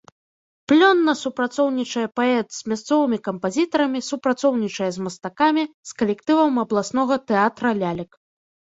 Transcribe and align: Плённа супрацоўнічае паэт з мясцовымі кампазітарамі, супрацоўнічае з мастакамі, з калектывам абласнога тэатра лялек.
Плённа 0.71 1.13
супрацоўнічае 1.23 2.05
паэт 2.21 2.47
з 2.59 2.73
мясцовымі 2.73 3.17
кампазітарамі, 3.29 3.99
супрацоўнічае 4.09 4.91
з 4.99 5.07
мастакамі, 5.11 5.63
з 5.93 5.97
калектывам 6.03 6.53
абласнога 6.67 7.15
тэатра 7.31 7.69
лялек. 7.87 8.11